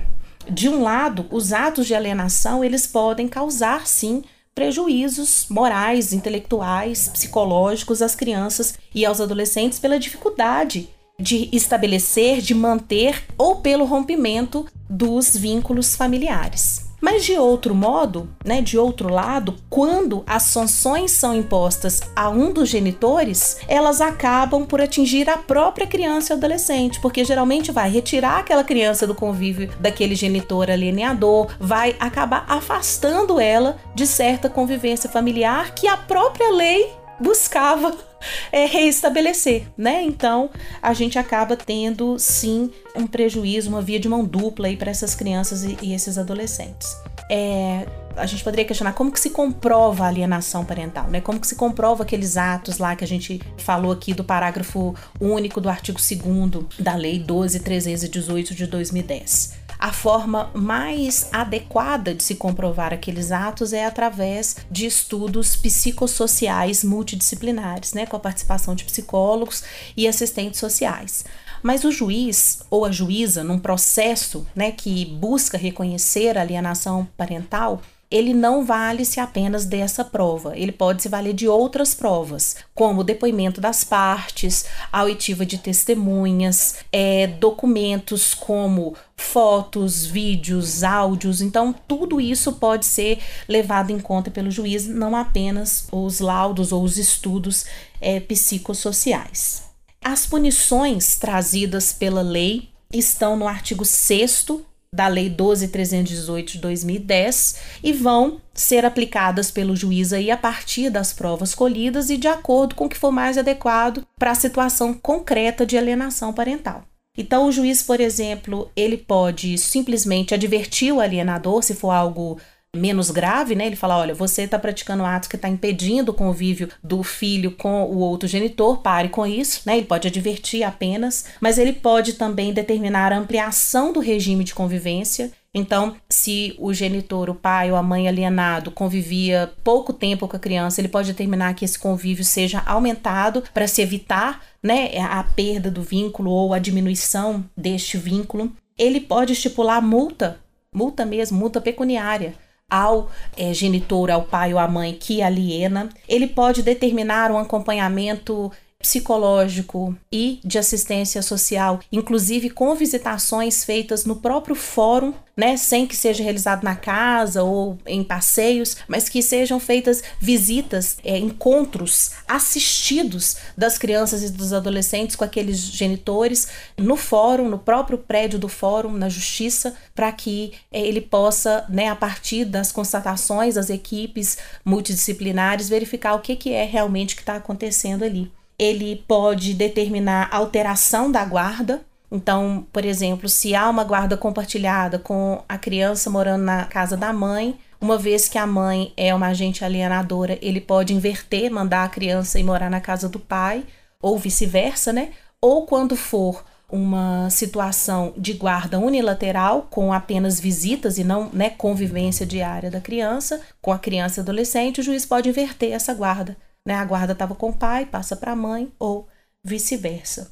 de 0.48 0.68
um 0.68 0.82
lado, 0.82 1.26
os 1.30 1.52
atos 1.52 1.86
de 1.86 1.94
alienação 1.94 2.64
eles 2.64 2.86
podem 2.86 3.28
causar 3.28 3.86
sim 3.86 4.24
prejuízos 4.54 5.46
morais, 5.48 6.12
intelectuais, 6.12 7.08
psicológicos 7.08 8.02
às 8.02 8.16
crianças 8.16 8.74
e 8.92 9.06
aos 9.06 9.20
adolescentes 9.20 9.78
pela 9.78 10.00
dificuldade 10.00 10.88
de 11.20 11.48
estabelecer, 11.52 12.40
de 12.40 12.54
manter 12.54 13.24
ou 13.36 13.56
pelo 13.56 13.84
rompimento 13.84 14.66
dos 14.88 15.36
vínculos 15.36 15.96
familiares. 15.96 16.86
Mas 17.00 17.24
de 17.24 17.36
outro 17.38 17.74
modo, 17.74 18.28
né, 18.44 18.60
de 18.60 18.76
outro 18.76 19.08
lado, 19.08 19.54
quando 19.70 20.24
as 20.26 20.44
sanções 20.44 21.12
são 21.12 21.34
impostas 21.34 22.02
a 22.14 22.28
um 22.28 22.52
dos 22.52 22.68
genitores, 22.68 23.58
elas 23.68 24.00
acabam 24.00 24.66
por 24.66 24.80
atingir 24.80 25.30
a 25.30 25.38
própria 25.38 25.86
criança 25.86 26.32
e 26.32 26.36
adolescente, 26.36 27.00
porque 27.00 27.24
geralmente 27.24 27.70
vai 27.70 27.88
retirar 27.88 28.38
aquela 28.38 28.64
criança 28.64 29.06
do 29.06 29.14
convívio 29.14 29.70
daquele 29.78 30.16
genitor 30.16 30.70
alieneador, 30.70 31.48
vai 31.60 31.94
acabar 32.00 32.44
afastando 32.48 33.38
ela 33.40 33.76
de 33.94 34.06
certa 34.06 34.48
convivência 34.48 35.08
familiar 35.08 35.74
que 35.74 35.86
a 35.86 35.96
própria 35.96 36.50
lei 36.50 36.92
buscava 37.20 37.94
é, 38.52 38.66
reestabelecer, 38.66 39.66
né? 39.76 40.02
Então 40.02 40.50
a 40.82 40.92
gente 40.92 41.18
acaba 41.18 41.56
tendo 41.56 42.18
sim 42.18 42.70
um 42.94 43.06
prejuízo, 43.06 43.68
uma 43.68 43.82
via 43.82 43.98
de 43.98 44.08
mão 44.08 44.24
dupla 44.24 44.68
aí 44.68 44.76
para 44.76 44.90
essas 44.90 45.14
crianças 45.14 45.64
e, 45.64 45.76
e 45.82 45.94
esses 45.94 46.18
adolescentes. 46.18 46.96
É, 47.30 47.86
a 48.16 48.26
gente 48.26 48.42
poderia 48.42 48.64
questionar 48.64 48.92
como 48.92 49.12
que 49.12 49.20
se 49.20 49.30
comprova 49.30 50.04
a 50.04 50.08
alienação 50.08 50.64
parental, 50.64 51.08
né? 51.08 51.20
Como 51.20 51.38
que 51.38 51.46
se 51.46 51.54
comprova 51.54 52.02
aqueles 52.02 52.36
atos 52.36 52.78
lá 52.78 52.96
que 52.96 53.04
a 53.04 53.08
gente 53.08 53.40
falou 53.58 53.92
aqui 53.92 54.12
do 54.12 54.24
parágrafo 54.24 54.94
único 55.20 55.60
do 55.60 55.68
artigo 55.68 55.98
2 55.98 56.64
da 56.78 56.96
Lei 56.96 57.22
12.318 57.22 58.54
de 58.54 58.66
2010 58.66 59.57
a 59.78 59.92
forma 59.92 60.50
mais 60.54 61.28
adequada 61.32 62.14
de 62.14 62.22
se 62.24 62.34
comprovar 62.34 62.92
aqueles 62.92 63.30
atos 63.30 63.72
é 63.72 63.84
através 63.84 64.56
de 64.70 64.86
estudos 64.86 65.54
psicossociais 65.54 66.82
multidisciplinares, 66.82 67.92
né, 67.92 68.04
com 68.06 68.16
a 68.16 68.20
participação 68.20 68.74
de 68.74 68.84
psicólogos 68.84 69.62
e 69.96 70.08
assistentes 70.08 70.58
sociais. 70.58 71.24
Mas 71.62 71.84
o 71.84 71.92
juiz 71.92 72.60
ou 72.70 72.84
a 72.84 72.90
juíza, 72.90 73.44
num 73.44 73.58
processo 73.58 74.46
né, 74.54 74.72
que 74.72 75.04
busca 75.04 75.58
reconhecer 75.58 76.36
a 76.36 76.40
alienação 76.40 77.06
parental, 77.16 77.82
ele 78.10 78.32
não 78.32 78.64
vale-se 78.64 79.20
apenas 79.20 79.66
dessa 79.66 80.02
prova, 80.02 80.56
ele 80.56 80.72
pode 80.72 81.02
se 81.02 81.08
valer 81.08 81.34
de 81.34 81.46
outras 81.46 81.92
provas, 81.92 82.56
como 82.74 83.04
depoimento 83.04 83.60
das 83.60 83.84
partes, 83.84 84.64
a 84.90 85.02
oitiva 85.02 85.44
de 85.44 85.58
testemunhas, 85.58 86.76
é, 86.90 87.26
documentos 87.26 88.32
como 88.32 88.94
fotos, 89.14 90.06
vídeos, 90.06 90.82
áudios. 90.82 91.42
Então, 91.42 91.74
tudo 91.86 92.18
isso 92.18 92.54
pode 92.54 92.86
ser 92.86 93.18
levado 93.46 93.90
em 93.90 93.98
conta 93.98 94.30
pelo 94.30 94.50
juiz, 94.50 94.86
não 94.86 95.14
apenas 95.14 95.86
os 95.92 96.20
laudos 96.20 96.72
ou 96.72 96.82
os 96.82 96.96
estudos 96.96 97.66
é, 98.00 98.20
psicossociais. 98.20 99.64
As 100.02 100.26
punições 100.26 101.18
trazidas 101.18 101.92
pela 101.92 102.22
lei 102.22 102.70
estão 102.90 103.36
no 103.36 103.46
artigo 103.46 103.84
6 103.84 104.46
da 104.94 105.06
Lei 105.06 105.28
12.318 105.30 106.44
de 106.52 106.58
2010 106.58 107.56
e 107.82 107.92
vão 107.92 108.40
ser 108.54 108.84
aplicadas 108.84 109.50
pelo 109.50 109.76
juiz 109.76 110.12
aí 110.12 110.30
a 110.30 110.36
partir 110.36 110.90
das 110.90 111.12
provas 111.12 111.54
colhidas 111.54 112.10
e 112.10 112.16
de 112.16 112.26
acordo 112.26 112.74
com 112.74 112.86
o 112.86 112.88
que 112.88 112.98
for 112.98 113.12
mais 113.12 113.36
adequado 113.36 114.06
para 114.18 114.30
a 114.30 114.34
situação 114.34 114.94
concreta 114.94 115.66
de 115.66 115.76
alienação 115.76 116.32
parental. 116.32 116.84
Então, 117.16 117.48
o 117.48 117.52
juiz, 117.52 117.82
por 117.82 118.00
exemplo, 118.00 118.70
ele 118.76 118.96
pode 118.96 119.58
simplesmente 119.58 120.34
advertir 120.34 120.92
o 120.92 121.00
alienador 121.00 121.62
se 121.62 121.74
for 121.74 121.90
algo 121.90 122.38
menos 122.76 123.10
grave, 123.10 123.54
né? 123.54 123.66
Ele 123.66 123.76
fala: 123.76 123.98
olha, 123.98 124.14
você 124.14 124.42
está 124.42 124.58
praticando 124.58 125.04
atos 125.04 125.28
que 125.28 125.36
está 125.36 125.48
impedindo 125.48 126.12
o 126.12 126.14
convívio 126.14 126.68
do 126.82 127.02
filho 127.02 127.52
com 127.52 127.84
o 127.84 127.98
outro 127.98 128.28
genitor, 128.28 128.78
pare 128.78 129.08
com 129.08 129.26
isso, 129.26 129.62
né? 129.64 129.78
Ele 129.78 129.86
pode 129.86 130.08
advertir 130.08 130.62
apenas, 130.62 131.26
mas 131.40 131.58
ele 131.58 131.72
pode 131.72 132.14
também 132.14 132.52
determinar 132.52 133.12
a 133.12 133.18
ampliação 133.18 133.92
do 133.92 134.00
regime 134.00 134.44
de 134.44 134.54
convivência. 134.54 135.32
Então, 135.54 135.96
se 136.10 136.54
o 136.58 136.74
genitor, 136.74 137.30
o 137.30 137.34
pai 137.34 137.70
ou 137.70 137.76
a 137.76 137.82
mãe 137.82 138.06
alienado 138.06 138.70
convivia 138.70 139.50
pouco 139.64 139.94
tempo 139.94 140.28
com 140.28 140.36
a 140.36 140.40
criança, 140.40 140.80
ele 140.80 140.88
pode 140.88 141.10
determinar 141.10 141.54
que 141.54 141.64
esse 141.64 141.78
convívio 141.78 142.22
seja 142.22 142.62
aumentado 142.66 143.42
para 143.54 143.66
se 143.66 143.80
evitar 143.80 144.42
né, 144.62 144.90
a 145.00 145.24
perda 145.24 145.70
do 145.70 145.82
vínculo 145.82 146.30
ou 146.30 146.52
a 146.52 146.58
diminuição 146.58 147.42
deste 147.56 147.96
vínculo. 147.96 148.52
Ele 148.76 149.00
pode 149.00 149.32
estipular 149.32 149.82
multa, 149.82 150.38
multa 150.72 151.06
mesmo, 151.06 151.38
multa 151.38 151.62
pecuniária 151.62 152.34
ao 152.70 153.10
é, 153.36 153.52
genitor, 153.54 154.10
ao 154.10 154.22
pai 154.22 154.52
ou 154.52 154.58
à 154.58 154.68
mãe 154.68 154.92
que 154.92 155.22
aliena. 155.22 155.88
Ele 156.06 156.26
pode 156.26 156.62
determinar 156.62 157.30
um 157.30 157.38
acompanhamento 157.38 158.52
psicológico 158.80 159.96
e 160.10 160.40
de 160.44 160.56
assistência 160.56 161.20
social, 161.20 161.80
inclusive 161.90 162.48
com 162.48 162.74
visitações 162.76 163.64
feitas 163.64 164.04
no 164.04 164.16
próprio 164.16 164.54
fórum, 164.54 165.12
né, 165.36 165.56
sem 165.56 165.86
que 165.86 165.96
seja 165.96 166.22
realizado 166.22 166.62
na 166.62 166.76
casa 166.76 167.42
ou 167.42 167.78
em 167.86 168.04
passeios, 168.04 168.76
mas 168.86 169.08
que 169.08 169.20
sejam 169.20 169.58
feitas 169.58 170.02
visitas, 170.20 170.96
é, 171.04 171.18
encontros 171.18 172.12
assistidos 172.26 173.36
das 173.56 173.78
crianças 173.78 174.22
e 174.22 174.30
dos 174.30 174.52
adolescentes 174.52 175.16
com 175.16 175.24
aqueles 175.24 175.58
genitores 175.58 176.48
no 176.76 176.96
fórum, 176.96 177.48
no 177.48 177.58
próprio 177.58 177.98
prédio 177.98 178.38
do 178.38 178.48
fórum, 178.48 178.92
na 178.92 179.08
justiça, 179.08 179.74
para 179.94 180.10
que 180.12 180.52
é, 180.72 180.80
ele 180.80 181.00
possa, 181.00 181.64
né, 181.68 181.88
a 181.88 181.96
partir 181.96 182.44
das 182.44 182.70
constatações 182.70 183.56
das 183.56 183.70
equipes 183.70 184.38
multidisciplinares, 184.64 185.68
verificar 185.68 186.14
o 186.14 186.20
que, 186.20 186.36
que 186.36 186.52
é 186.52 186.64
realmente 186.64 187.16
que 187.16 187.22
está 187.22 187.36
acontecendo 187.36 188.04
ali 188.04 188.30
ele 188.58 189.04
pode 189.06 189.54
determinar 189.54 190.28
alteração 190.32 191.10
da 191.10 191.24
guarda. 191.24 191.82
Então, 192.10 192.66
por 192.72 192.84
exemplo, 192.84 193.28
se 193.28 193.54
há 193.54 193.68
uma 193.68 193.84
guarda 193.84 194.16
compartilhada 194.16 194.98
com 194.98 195.42
a 195.48 195.56
criança 195.56 196.10
morando 196.10 196.42
na 196.42 196.64
casa 196.64 196.96
da 196.96 197.12
mãe, 197.12 197.58
uma 197.80 197.96
vez 197.96 198.28
que 198.28 198.38
a 198.38 198.46
mãe 198.46 198.92
é 198.96 199.14
uma 199.14 199.28
agente 199.28 199.64
alienadora, 199.64 200.38
ele 200.42 200.60
pode 200.60 200.92
inverter, 200.92 201.50
mandar 201.50 201.84
a 201.84 201.88
criança 201.88 202.40
ir 202.40 202.44
morar 202.44 202.70
na 202.70 202.80
casa 202.80 203.08
do 203.08 203.20
pai, 203.20 203.64
ou 204.02 204.18
vice-versa, 204.18 204.92
né? 204.92 205.10
Ou 205.40 205.64
quando 205.66 205.94
for 205.94 206.44
uma 206.70 207.30
situação 207.30 208.12
de 208.16 208.32
guarda 208.32 208.78
unilateral, 208.78 209.68
com 209.70 209.92
apenas 209.92 210.40
visitas 210.40 210.98
e 210.98 211.04
não 211.04 211.30
né, 211.32 211.50
convivência 211.50 212.26
diária 212.26 212.70
da 212.70 212.80
criança, 212.80 213.40
com 213.62 213.72
a 213.72 213.78
criança 213.78 214.20
e 214.20 214.22
adolescente, 214.22 214.80
o 214.80 214.82
juiz 214.82 215.06
pode 215.06 215.28
inverter 215.28 215.72
essa 215.72 215.94
guarda 215.94 216.36
né? 216.68 216.74
A 216.74 216.84
guarda 216.84 217.14
estava 217.14 217.34
com 217.34 217.48
o 217.48 217.56
pai, 217.56 217.86
passa 217.86 218.14
para 218.14 218.32
a 218.32 218.36
mãe 218.36 218.70
ou 218.78 219.08
vice-versa. 219.42 220.30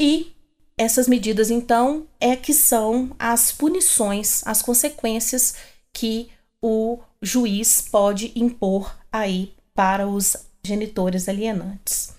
E 0.00 0.34
essas 0.78 1.06
medidas, 1.06 1.50
então, 1.50 2.06
é 2.18 2.34
que 2.34 2.54
são 2.54 3.14
as 3.18 3.52
punições, 3.52 4.42
as 4.46 4.62
consequências 4.62 5.54
que 5.92 6.30
o 6.62 6.98
juiz 7.20 7.82
pode 7.82 8.32
impor 8.34 8.98
aí 9.12 9.52
para 9.74 10.08
os 10.08 10.34
genitores 10.64 11.28
alienantes. 11.28 12.14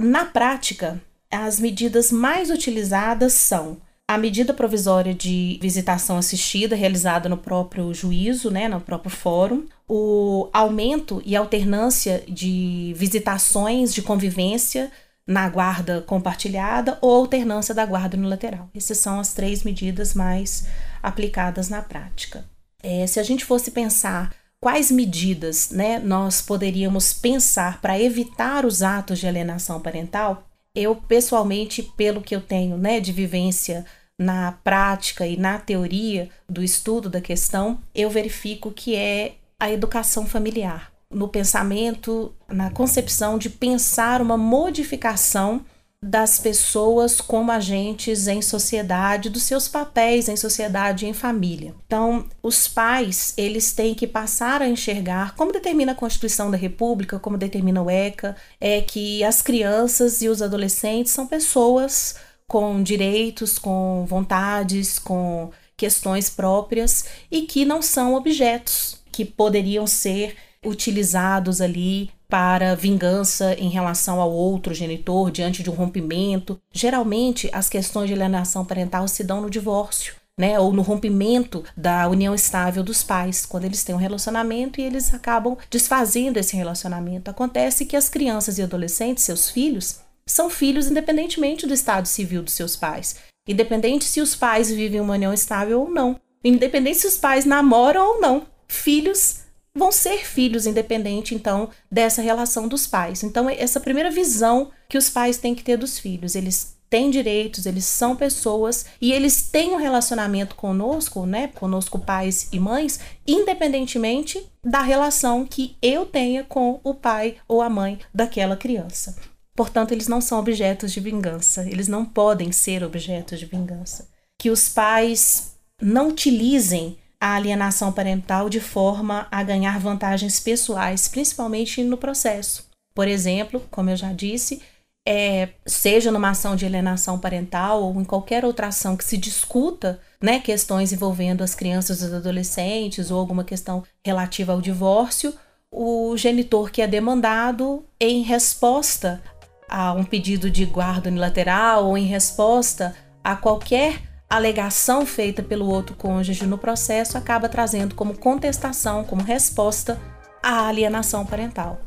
Na 0.00 0.24
prática, 0.24 1.02
as 1.28 1.58
medidas 1.58 2.12
mais 2.12 2.50
utilizadas 2.50 3.32
são 3.32 3.82
a 4.12 4.18
medida 4.18 4.52
provisória 4.52 5.14
de 5.14 5.58
visitação 5.62 6.18
assistida 6.18 6.76
realizada 6.76 7.30
no 7.30 7.38
próprio 7.38 7.94
juízo, 7.94 8.50
né, 8.50 8.68
no 8.68 8.78
próprio 8.78 9.10
fórum, 9.10 9.64
o 9.88 10.50
aumento 10.52 11.22
e 11.24 11.34
alternância 11.34 12.22
de 12.28 12.92
visitações 12.94 13.94
de 13.94 14.02
convivência 14.02 14.92
na 15.26 15.48
guarda 15.48 16.02
compartilhada 16.02 16.98
ou 17.00 17.16
alternância 17.16 17.74
da 17.74 17.86
guarda 17.86 18.14
unilateral. 18.14 18.68
Essas 18.74 18.98
são 18.98 19.18
as 19.18 19.32
três 19.32 19.62
medidas 19.62 20.12
mais 20.12 20.66
aplicadas 21.02 21.70
na 21.70 21.80
prática. 21.80 22.44
É, 22.82 23.06
se 23.06 23.18
a 23.18 23.22
gente 23.22 23.46
fosse 23.46 23.70
pensar 23.70 24.34
quais 24.60 24.90
medidas 24.90 25.70
né, 25.70 25.98
nós 25.98 26.42
poderíamos 26.42 27.14
pensar 27.14 27.80
para 27.80 27.98
evitar 27.98 28.66
os 28.66 28.82
atos 28.82 29.20
de 29.20 29.26
alienação 29.26 29.80
parental, 29.80 30.46
eu 30.74 30.94
pessoalmente, 30.96 31.82
pelo 31.82 32.20
que 32.20 32.36
eu 32.36 32.42
tenho 32.42 32.76
né, 32.76 33.00
de 33.00 33.10
vivência 33.10 33.86
na 34.22 34.52
prática 34.64 35.26
e 35.26 35.36
na 35.36 35.58
teoria 35.58 36.30
do 36.48 36.62
estudo 36.62 37.10
da 37.10 37.20
questão, 37.20 37.78
eu 37.94 38.08
verifico 38.08 38.70
que 38.70 38.94
é 38.94 39.34
a 39.58 39.70
educação 39.70 40.24
familiar. 40.26 40.92
No 41.10 41.28
pensamento, 41.28 42.32
na 42.48 42.70
concepção 42.70 43.36
de 43.36 43.50
pensar 43.50 44.22
uma 44.22 44.38
modificação 44.38 45.62
das 46.04 46.36
pessoas 46.36 47.20
como 47.20 47.52
agentes 47.52 48.26
em 48.26 48.42
sociedade, 48.42 49.30
dos 49.30 49.44
seus 49.44 49.68
papéis 49.68 50.28
em 50.28 50.36
sociedade 50.36 51.06
e 51.06 51.08
em 51.08 51.12
família. 51.12 51.74
Então, 51.86 52.26
os 52.42 52.66
pais, 52.66 53.32
eles 53.36 53.72
têm 53.72 53.94
que 53.94 54.06
passar 54.06 54.62
a 54.62 54.68
enxergar, 54.68 55.36
como 55.36 55.52
determina 55.52 55.92
a 55.92 55.94
Constituição 55.94 56.50
da 56.50 56.56
República, 56.56 57.20
como 57.20 57.38
determina 57.38 57.80
o 57.80 57.88
ECA, 57.88 58.34
é 58.60 58.80
que 58.80 59.22
as 59.22 59.42
crianças 59.42 60.22
e 60.22 60.28
os 60.28 60.42
adolescentes 60.42 61.12
são 61.12 61.24
pessoas 61.24 62.16
com 62.52 62.82
direitos, 62.82 63.58
com 63.58 64.04
vontades, 64.06 64.98
com 64.98 65.50
questões 65.74 66.28
próprias 66.28 67.06
e 67.30 67.42
que 67.42 67.64
não 67.64 67.80
são 67.80 68.14
objetos 68.14 69.00
que 69.10 69.24
poderiam 69.24 69.86
ser 69.86 70.36
utilizados 70.62 71.62
ali 71.62 72.10
para 72.28 72.74
vingança 72.74 73.54
em 73.54 73.70
relação 73.70 74.20
ao 74.20 74.30
outro 74.30 74.74
genitor 74.74 75.30
diante 75.30 75.62
de 75.62 75.70
um 75.70 75.74
rompimento. 75.74 76.60
Geralmente, 76.70 77.48
as 77.54 77.70
questões 77.70 78.08
de 78.08 78.12
alienação 78.12 78.66
parental 78.66 79.08
se 79.08 79.24
dão 79.24 79.40
no 79.40 79.48
divórcio. 79.48 80.14
Né, 80.38 80.58
ou 80.58 80.72
no 80.72 80.80
rompimento 80.80 81.62
da 81.76 82.08
união 82.08 82.34
estável 82.34 82.82
dos 82.82 83.02
pais, 83.02 83.44
quando 83.44 83.66
eles 83.66 83.84
têm 83.84 83.94
um 83.94 83.98
relacionamento 83.98 84.80
e 84.80 84.82
eles 84.82 85.12
acabam 85.12 85.58
desfazendo 85.70 86.38
esse 86.38 86.56
relacionamento. 86.56 87.30
Acontece 87.30 87.84
que 87.84 87.94
as 87.94 88.08
crianças 88.08 88.56
e 88.56 88.62
adolescentes, 88.62 89.24
seus 89.24 89.50
filhos, 89.50 90.00
são 90.32 90.48
filhos 90.48 90.90
independentemente 90.90 91.66
do 91.66 91.74
estado 91.74 92.06
civil 92.06 92.42
dos 92.42 92.54
seus 92.54 92.74
pais, 92.74 93.16
independente 93.46 94.04
se 94.04 94.20
os 94.20 94.34
pais 94.34 94.70
vivem 94.70 95.00
uma 95.00 95.14
união 95.14 95.32
estável 95.32 95.82
ou 95.82 95.90
não, 95.90 96.18
independente 96.42 96.98
se 96.98 97.06
os 97.06 97.16
pais 97.16 97.44
namoram 97.44 98.14
ou 98.14 98.20
não. 98.20 98.46
Filhos 98.66 99.40
vão 99.74 99.92
ser 99.92 100.26
filhos 100.26 100.66
independente 100.66 101.34
então 101.34 101.68
dessa 101.90 102.22
relação 102.22 102.66
dos 102.66 102.86
pais. 102.86 103.22
Então 103.22 103.48
essa 103.48 103.80
primeira 103.80 104.10
visão 104.10 104.70
que 104.88 104.98
os 104.98 105.10
pais 105.10 105.36
têm 105.36 105.54
que 105.54 105.62
ter 105.62 105.76
dos 105.76 105.98
filhos, 105.98 106.34
eles 106.34 106.76
têm 106.88 107.10
direitos, 107.10 107.64
eles 107.64 107.86
são 107.86 108.14
pessoas 108.14 108.84
e 109.00 109.12
eles 109.12 109.50
têm 109.50 109.72
um 109.72 109.78
relacionamento 109.78 110.54
conosco, 110.54 111.24
né, 111.24 111.48
conosco 111.48 111.98
pais 111.98 112.48
e 112.52 112.60
mães, 112.60 113.00
independentemente 113.26 114.46
da 114.62 114.82
relação 114.82 115.46
que 115.46 115.76
eu 115.80 116.04
tenha 116.04 116.44
com 116.44 116.80
o 116.84 116.94
pai 116.94 117.36
ou 117.48 117.62
a 117.62 117.70
mãe 117.70 117.98
daquela 118.14 118.56
criança. 118.58 119.31
Portanto, 119.54 119.92
eles 119.92 120.08
não 120.08 120.20
são 120.20 120.38
objetos 120.38 120.92
de 120.92 121.00
vingança, 121.00 121.62
eles 121.68 121.88
não 121.88 122.04
podem 122.04 122.50
ser 122.52 122.82
objetos 122.82 123.38
de 123.38 123.46
vingança. 123.46 124.08
Que 124.38 124.50
os 124.50 124.68
pais 124.68 125.56
não 125.80 126.08
utilizem 126.08 126.96
a 127.20 127.34
alienação 127.34 127.92
parental 127.92 128.48
de 128.48 128.60
forma 128.60 129.28
a 129.30 129.42
ganhar 129.42 129.78
vantagens 129.78 130.40
pessoais, 130.40 131.06
principalmente 131.06 131.82
no 131.84 131.96
processo. 131.96 132.68
Por 132.94 133.06
exemplo, 133.06 133.62
como 133.70 133.90
eu 133.90 133.96
já 133.96 134.12
disse, 134.12 134.60
é, 135.06 135.50
seja 135.66 136.10
numa 136.10 136.30
ação 136.30 136.56
de 136.56 136.64
alienação 136.64 137.18
parental 137.18 137.82
ou 137.82 138.00
em 138.00 138.04
qualquer 138.04 138.44
outra 138.44 138.68
ação 138.68 138.96
que 138.96 139.04
se 139.04 139.16
discuta 139.16 140.00
né, 140.20 140.40
questões 140.40 140.92
envolvendo 140.92 141.42
as 141.42 141.54
crianças 141.54 142.00
e 142.00 142.04
os 142.06 142.12
adolescentes 142.12 143.10
ou 143.10 143.18
alguma 143.18 143.44
questão 143.44 143.82
relativa 144.04 144.52
ao 144.52 144.60
divórcio, 144.60 145.34
o 145.70 146.16
genitor 146.16 146.70
que 146.70 146.82
é 146.82 146.86
demandado, 146.86 147.84
em 147.98 148.22
resposta 148.22 149.22
a 149.68 149.92
um 149.92 150.04
pedido 150.04 150.50
de 150.50 150.64
guarda 150.64 151.08
unilateral 151.08 151.86
ou 151.86 151.96
em 151.96 152.06
resposta 152.06 152.94
a 153.22 153.36
qualquer 153.36 154.00
alegação 154.28 155.04
feita 155.04 155.42
pelo 155.42 155.66
outro 155.66 155.94
cônjuge 155.94 156.46
no 156.46 156.56
processo 156.56 157.18
acaba 157.18 157.48
trazendo 157.48 157.94
como 157.94 158.16
contestação, 158.16 159.04
como 159.04 159.22
resposta, 159.22 160.00
a 160.42 160.66
alienação 160.68 161.24
parental. 161.26 161.78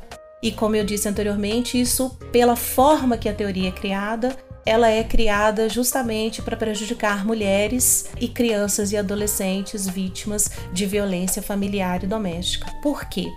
E 0.44 0.52
como 0.52 0.76
eu 0.76 0.86
disse 0.86 1.10
anteriormente, 1.10 1.80
isso, 1.80 2.12
pela 2.32 2.56
forma 2.56 3.18
que 3.18 3.28
a 3.28 3.34
teoria 3.34 3.70
é 3.70 3.72
criada, 3.72 4.38
ela 4.66 4.90
é 4.90 5.04
criada 5.04 5.68
justamente 5.70 6.42
para 6.42 6.56
prejudicar 6.56 7.26
mulheres 7.26 8.10
e 8.20 8.28
crianças 8.28 8.92
e 8.92 8.98
adolescentes 8.98 9.88
vítimas 9.88 10.52
de 10.72 10.86
violência 10.86 11.42
familiar 11.42 12.04
e 12.04 12.08
doméstica. 12.08 12.72
Por 12.82 13.06
quê? 13.06 13.32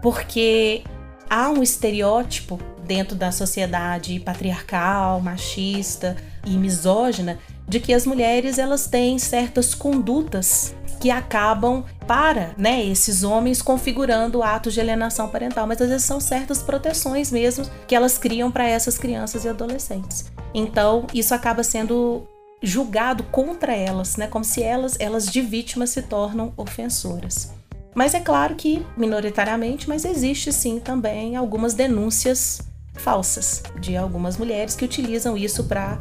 Porque 0.00 0.84
há 1.28 1.50
um 1.50 1.62
estereótipo 1.62 2.58
dentro 2.86 3.16
da 3.16 3.32
sociedade 3.32 4.20
patriarcal, 4.20 5.20
machista 5.20 6.16
e 6.44 6.50
misógina 6.56 7.38
de 7.66 7.80
que 7.80 7.94
as 7.94 8.06
mulheres 8.06 8.58
elas 8.58 8.86
têm 8.86 9.18
certas 9.18 9.74
condutas 9.74 10.74
que 11.00 11.10
acabam 11.10 11.84
para 12.06 12.54
né, 12.56 12.84
esses 12.84 13.22
homens 13.22 13.60
configurando 13.60 14.42
atos 14.42 14.74
de 14.74 14.80
alienação 14.80 15.28
parental, 15.28 15.66
mas 15.66 15.80
às 15.80 15.88
vezes 15.88 16.06
são 16.06 16.20
certas 16.20 16.62
proteções 16.62 17.30
mesmo 17.30 17.66
que 17.86 17.94
elas 17.94 18.16
criam 18.18 18.50
para 18.50 18.68
essas 18.68 18.98
crianças 18.98 19.44
e 19.44 19.48
adolescentes. 19.48 20.32
Então 20.52 21.06
isso 21.12 21.34
acaba 21.34 21.62
sendo 21.62 22.26
julgado 22.62 23.22
contra 23.24 23.74
elas, 23.74 24.16
né, 24.16 24.26
como 24.26 24.44
se 24.44 24.62
elas, 24.62 24.96
elas 24.98 25.26
de 25.26 25.40
vítimas 25.40 25.90
se 25.90 26.02
tornam 26.02 26.52
ofensoras. 26.56 27.53
Mas 27.94 28.14
é 28.14 28.20
claro 28.20 28.54
que 28.54 28.84
minoritariamente, 28.96 29.88
mas 29.88 30.04
existe 30.04 30.52
sim 30.52 30.80
também 30.80 31.36
algumas 31.36 31.74
denúncias 31.74 32.60
falsas 32.94 33.62
de 33.80 33.96
algumas 33.96 34.36
mulheres 34.36 34.74
que 34.74 34.84
utilizam 34.84 35.36
isso 35.36 35.64
para 35.64 35.98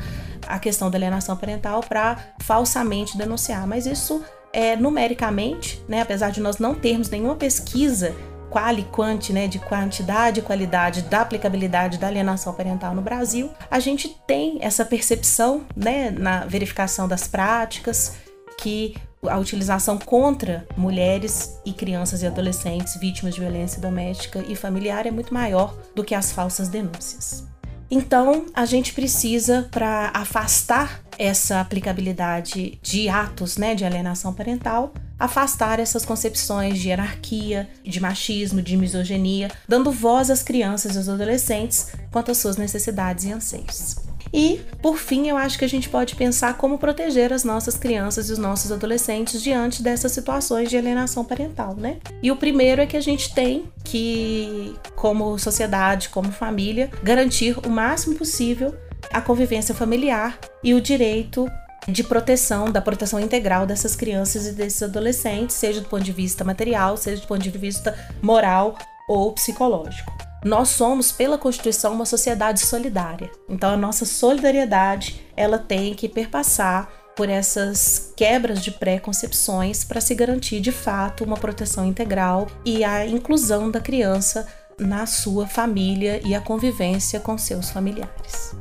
a 0.47 0.59
questão 0.59 0.89
da 0.89 0.97
alienação 0.97 1.35
parental 1.35 1.81
para 1.81 2.17
falsamente 2.39 3.17
denunciar. 3.17 3.67
Mas 3.67 3.85
isso 3.85 4.23
é 4.51 4.75
numericamente, 4.75 5.83
né, 5.87 6.01
apesar 6.01 6.29
de 6.29 6.39
nós 6.39 6.57
não 6.57 6.75
termos 6.75 7.09
nenhuma 7.09 7.35
pesquisa 7.35 8.15
qual 8.49 8.77
e 8.77 8.83
quanti, 8.83 9.33
né, 9.33 9.47
de 9.47 9.57
quantidade 9.57 10.39
e 10.39 10.43
qualidade 10.43 11.01
da 11.01 11.21
aplicabilidade 11.21 11.97
da 11.97 12.05
alienação 12.05 12.53
parental 12.53 12.93
no 12.93 13.01
Brasil, 13.01 13.49
a 13.69 13.79
gente 13.79 14.15
tem 14.27 14.59
essa 14.61 14.85
percepção, 14.85 15.65
né, 15.75 16.11
na 16.11 16.45
verificação 16.45 17.07
das 17.07 17.27
práticas, 17.27 18.17
que 18.59 18.95
a 19.29 19.37
utilização 19.37 19.97
contra 19.97 20.67
mulheres 20.75 21.59
e 21.65 21.73
crianças 21.73 22.21
e 22.21 22.27
adolescentes 22.27 22.95
vítimas 22.97 23.35
de 23.35 23.41
violência 23.41 23.81
doméstica 23.81 24.43
e 24.47 24.55
familiar 24.55 25.05
é 25.05 25.11
muito 25.11 25.33
maior 25.33 25.77
do 25.95 26.03
que 26.03 26.15
as 26.15 26.31
falsas 26.31 26.67
denúncias. 26.67 27.45
Então, 27.89 28.47
a 28.55 28.65
gente 28.65 28.91
precisa, 28.91 29.67
para 29.69 30.09
afastar 30.15 31.03
essa 31.19 31.61
aplicabilidade 31.61 32.79
de 32.81 33.07
atos 33.07 33.55
né, 33.57 33.75
de 33.75 33.85
alienação 33.85 34.33
parental, 34.33 34.93
afastar 35.19 35.79
essas 35.79 36.03
concepções 36.03 36.79
de 36.79 36.89
hierarquia, 36.89 37.69
de 37.83 37.99
machismo, 37.99 38.61
de 38.61 38.75
misoginia, 38.75 39.51
dando 39.67 39.91
voz 39.91 40.31
às 40.31 40.41
crianças 40.41 40.95
e 40.95 40.97
aos 40.97 41.07
adolescentes 41.07 41.91
quanto 42.11 42.31
às 42.31 42.37
suas 42.37 42.57
necessidades 42.57 43.25
e 43.25 43.31
anseios. 43.31 44.12
E, 44.33 44.59
por 44.81 44.97
fim, 44.97 45.27
eu 45.27 45.37
acho 45.37 45.59
que 45.59 45.65
a 45.65 45.69
gente 45.69 45.87
pode 45.87 46.15
pensar 46.15 46.57
como 46.57 46.79
proteger 46.79 47.31
as 47.31 47.43
nossas 47.43 47.77
crianças 47.77 48.29
e 48.29 48.33
os 48.33 48.39
nossos 48.39 48.71
adolescentes 48.71 49.41
diante 49.41 49.83
dessas 49.83 50.11
situações 50.11 50.69
de 50.69 50.77
alienação 50.77 51.23
parental, 51.23 51.75
né? 51.75 51.97
E 52.21 52.31
o 52.31 52.35
primeiro 52.35 52.81
é 52.81 52.87
que 52.87 52.97
a 52.97 53.01
gente 53.01 53.33
tem 53.33 53.65
que, 53.83 54.75
como 54.95 55.37
sociedade, 55.37 56.09
como 56.09 56.31
família, 56.31 56.89
garantir 57.03 57.55
o 57.63 57.69
máximo 57.69 58.15
possível 58.15 58.73
a 59.11 59.21
convivência 59.21 59.75
familiar 59.75 60.39
e 60.63 60.73
o 60.73 60.81
direito 60.81 61.47
de 61.87 62.03
proteção, 62.03 62.71
da 62.71 62.81
proteção 62.81 63.19
integral 63.19 63.65
dessas 63.65 63.95
crianças 63.95 64.47
e 64.47 64.53
desses 64.53 64.81
adolescentes, 64.81 65.55
seja 65.55 65.81
do 65.81 65.87
ponto 65.89 66.03
de 66.03 66.13
vista 66.13 66.43
material, 66.43 66.97
seja 66.97 67.21
do 67.21 67.27
ponto 67.27 67.41
de 67.41 67.49
vista 67.49 67.93
moral 68.21 68.75
ou 69.07 69.33
psicológico 69.33 70.11
nós 70.43 70.69
somos, 70.69 71.11
pela 71.11 71.37
Constituição, 71.37 71.93
uma 71.93 72.05
sociedade 72.05 72.59
solidária. 72.59 73.31
Então 73.47 73.71
a 73.71 73.77
nossa 73.77 74.05
solidariedade, 74.05 75.25
ela 75.37 75.57
tem 75.57 75.93
que 75.93 76.09
perpassar 76.09 76.89
por 77.15 77.29
essas 77.29 78.11
quebras 78.17 78.61
de 78.61 78.71
preconcepções 78.71 79.83
para 79.83 80.01
se 80.01 80.13
garantir 80.15 80.59
de 80.59 80.71
fato 80.71 81.23
uma 81.23 81.37
proteção 81.37 81.85
integral 81.85 82.47
e 82.65 82.83
a 82.83 83.05
inclusão 83.05 83.71
da 83.71 83.79
criança 83.79 84.47
na 84.79 85.05
sua 85.05 85.47
família 85.47 86.19
e 86.25 86.35
a 86.35 86.41
convivência 86.41 87.19
com 87.19 87.37
seus 87.37 87.69
familiares. 87.69 88.55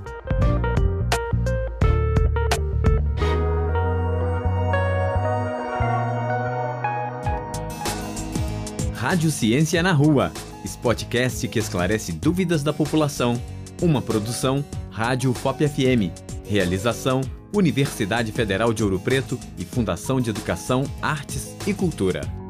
Rádio 8.95 9.33
Ciência 9.33 9.83
na 9.83 9.93
Rua 9.93 10.31
Spotcast 10.65 11.49
que 11.49 11.59
esclarece 11.59 12.13
dúvidas 12.13 12.63
da 12.63 12.73
população. 12.73 13.41
Uma 13.81 14.01
produção 14.01 14.65
Rádio 14.91 15.33
FOP 15.33 15.67
FM. 15.67 16.13
Realização 16.45 17.21
Universidade 17.55 18.33
Federal 18.33 18.73
de 18.73 18.83
Ouro 18.83 18.99
Preto 18.99 19.39
e 19.59 19.65
Fundação 19.65 20.21
de 20.21 20.31
Educação, 20.31 20.85
Artes 21.03 21.55
e 21.67 21.75
Cultura. 21.75 22.42